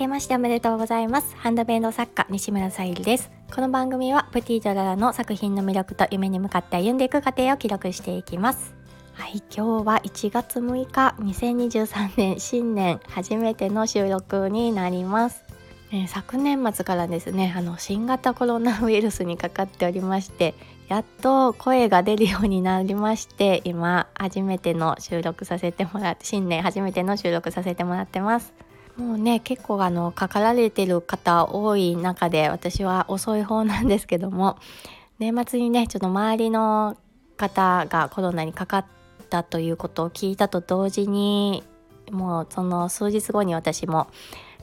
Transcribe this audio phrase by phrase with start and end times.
[0.00, 1.36] けましておめでとうございます。
[1.36, 3.30] ハンドメイド作家西村さゆりです。
[3.54, 8.74] この番組はプティドララの作品の魅力と夢に向かって歩んでいく過程を記録していきます。
[9.12, 15.44] はい今日は1月6日2023年新年初めての収録になります。
[15.92, 20.54] えー、昨年末からですねあの新型コロナウイルスにかかっておりまして
[20.88, 28.54] やっと声が出るようになりまして今初めての収録させてもらって新年初めての収録させてもらってます。
[29.00, 34.58] もうね結構あのかかられてる方多い中で私は遅い方なんですけども
[35.18, 36.98] 年末にねちょっと周りの
[37.38, 38.84] 方がコロナにかかっ
[39.30, 41.64] たということを聞いたと同時に
[42.10, 44.08] もうその数日後に私も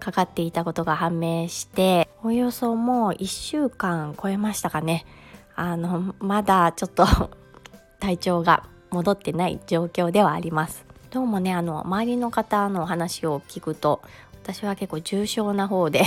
[0.00, 5.06] かかっていたことが判明しておよそもう1週間超えましたかね。
[5.54, 7.06] あのまだちょっと
[8.00, 10.83] 体調が戻ってない状況ではあります。
[11.14, 14.02] どうもねあの周りの方のお話を聞くと
[14.32, 16.02] 私は結構重症な方で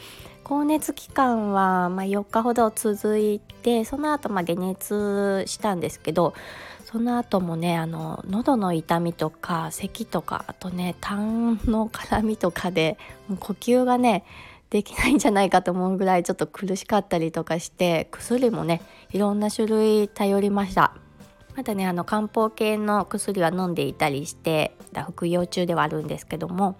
[0.44, 6.34] 高熱期間はま4日ほど続いてその後ま解熱したんですけど
[6.84, 14.26] その後もねあの喉の痛みとか咳とかあとね痰の絡みとかでもう呼吸がね
[14.68, 20.92] できないんじゃないかと思うぐらいちょっと苦しかったりとかして薬もねいろんな種類頼りました。
[21.56, 26.76] まだねあの漢方系の薬は飲んでいたりして服用中ではあるんですけども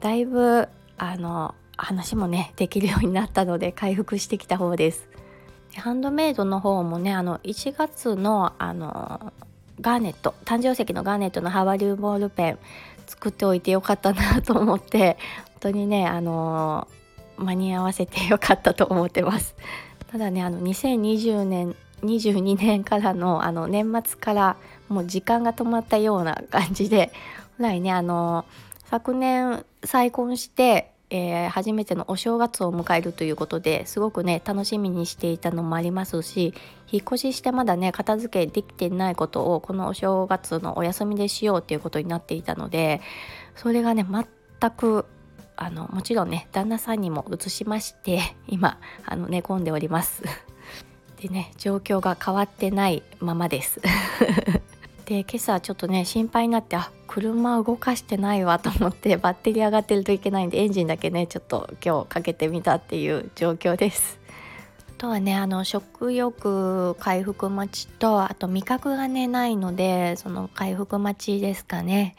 [0.00, 5.08] だいぶあの話もねできるようになったので回復してきた方です。
[5.76, 9.32] ハンドメイドの方もねあの1月のあの
[9.80, 12.58] ガーネット誕生石のガーネットのハワリューボールペン
[13.06, 16.88] 作っておいてよかったなと思って本当にねあの
[17.36, 19.54] 間に合わせてよかったと思ってます。
[20.10, 24.56] ただねあの2020年22年からのあの年末から
[24.88, 27.12] もう時間が止まったような感じで
[27.58, 28.44] 本来ねあの
[28.84, 36.52] 昨年再婚してえー、初めてのお正月を迎えるということですごくね楽しみにしていたのもありますし
[36.90, 43.00] 引っ越ししてまだね片付けできてないことをこのお正月のお休みでしようっていうことになっていたので
[43.56, 45.06] それがね全く
[45.56, 50.22] あのもちろんね旦那さんにも移しまして今あの寝込んでおります。
[51.20, 53.80] でね状況が変わってないままです
[55.06, 64.18] で今朝ちょっとね心配になってあ車動かしてないわと思ってバッテリー上がってるといけないんでエンジンだけねちょっと今日かけてみたっていう状況です。
[64.90, 72.14] あとはねあの食欲回復待ちとあと味覚がねないのでその回復待ちですかね。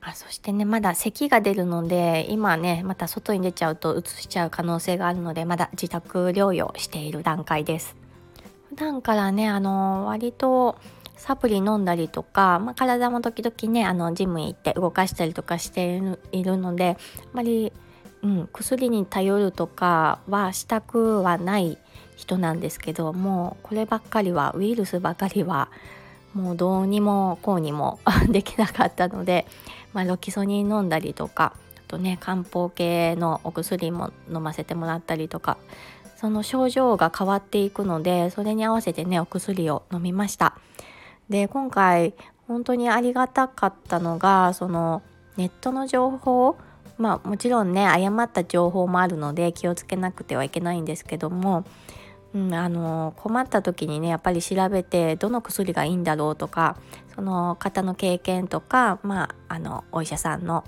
[0.00, 8.03] あそしてねまだ咳が出るので今ねまた外に出ちゃうとうつしちゃう可能性があるのでまだ自宅療養している段階です。
[8.74, 10.76] 普段からねあの割と
[11.16, 16.02] サプリ飲んだりとか、まあ、体も時々ねあのジム行って動かしたりとかして
[16.32, 17.72] いるのであまり、
[18.22, 21.78] うん、薬に頼るとかはしたくはない
[22.16, 25.70] 人なんですけどもうこればっかりはウイルスばかりは
[26.34, 29.46] もうどうにもこうにも できなかったので、
[29.92, 35.58] まあ、ロキソニン飲んだりとかあとね漢方系のお薬も飲ませてもらったりとか
[36.24, 40.56] その症状が変わっていくのでそれに合わせてねお薬を飲みました。
[41.28, 42.14] で今回
[42.48, 45.02] 本当にありがたかったのがその
[45.36, 46.56] ネットの情報
[46.96, 51.66] まあもちろんね誤った情報もあるので気をつけなくてはいけないんですけども、
[52.34, 56.78] うん、あの困った時にねやっぱり調べてどの薬がいいんだろうとか
[57.14, 60.64] その方の経験とか、まあ、あのお医者さんの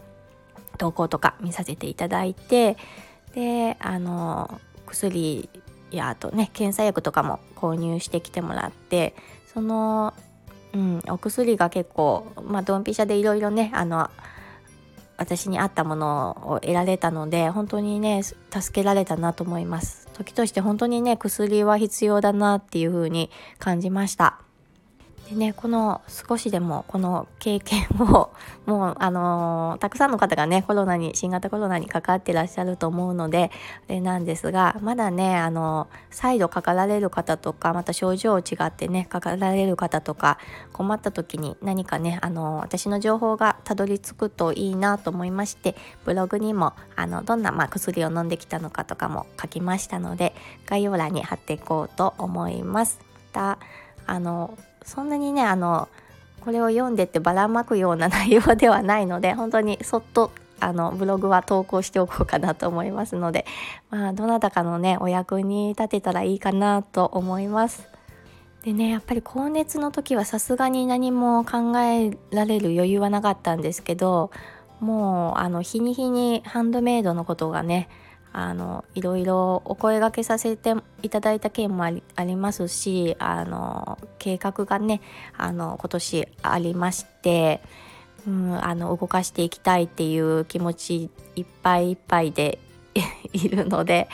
[0.76, 2.76] 投稿とか見させていただいて
[3.32, 5.48] であの薬
[5.90, 9.14] やあとね検査薬とかも購入してきてもらって
[9.52, 10.14] その
[10.74, 14.10] うん、お薬が結構まあドンピシャでいろいろねあの
[15.16, 18.36] 私に合ったものを得られたので本当にね助
[18.72, 20.06] けられたなと思います。
[20.12, 24.45] 時として本当にね薬は必要だなっていう風に感じました。
[25.28, 28.30] でねこの少しでもこの経験を
[28.64, 33.50] もうあのー、たくさんの方がねコロナに新型コロナにかかってらっしゃると思うので
[33.88, 40.38] あれなんですがまだねあの再度かかられる方とかまた症状違ってねかかられる方とか
[40.72, 45.74] 困った時に何かねあの私の情報がたどり着くといいなと思いまして
[46.04, 50.34] ブログにもあのどんな、まあ、薬を飲んできたのかとかも書きましたので
[50.66, 53.00] 概要欄に貼っていこうと思います。
[53.36, 53.58] また
[54.06, 55.88] あのそんなにねあの
[56.40, 60.30] これを読んでってばらまくような内容ではないので本当にそっと
[60.60, 63.44] あのブログは投稿しておこうかなと思いますので、
[63.90, 67.88] まあ、どなたかのねお役に立てたらいいかなと思います。
[68.62, 74.32] でねやっぱり高熱の時はさすがに何も考えられる余裕はなかったんですけど
[74.80, 77.88] もうあの日に日にハンドメイドのことがね
[78.38, 85.00] あのいろいろお声がけさせていただいた件もありますしあの計画がね
[85.38, 87.62] あの今年ありまして、
[88.26, 92.58] うん、あの動かしていきたいっていう気持ちいっぱいいっぱいで
[93.32, 94.06] いるので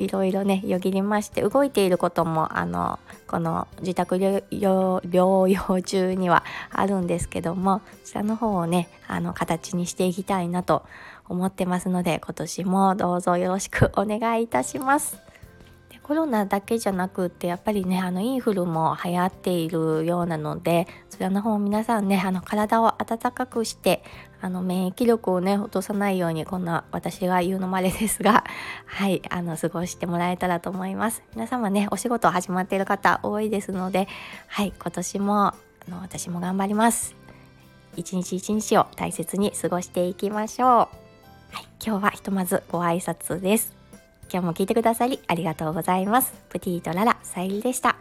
[0.00, 10.84] いろいろねよぎりまして動いていることもあのこの自宅療養中にはあるんですけどもそちらの方をねあの形にしていきたいなと
[11.28, 15.29] 思ってますので今年もどうぞよろしくお願いいたします。
[16.10, 24.02] コロナだけじゃなくってやっぱりねあのインフルも流行っているようなのでそちらの方皆さんねあの体を温かくして
[24.40, 28.42] あの免疫力をね落とさないようにこんな私が言うのもあれですが
[28.86, 31.22] はいあの過ごしてもらえたらと思います。
[31.36, 34.08] 皆様ねお仕事始まっている方多いですので
[34.48, 35.54] はい今年もあ
[35.88, 37.14] の私も頑張ります。
[37.94, 40.70] 一日一日を大切に過ごしていきましょう。
[40.70, 40.86] は
[41.60, 43.79] い今日はひとまずご挨拶です。
[44.32, 46.32] 今日も聞いてくださりありがとうございます。
[46.48, 47.99] プティとララ、さゆりでした。